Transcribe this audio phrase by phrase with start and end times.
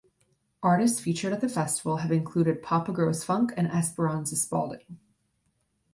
[0.63, 4.97] Artists featured at the festival have included Papa Grows Funk and Esperanza Spalding.